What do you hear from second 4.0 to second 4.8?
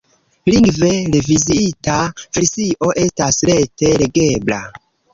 legebla.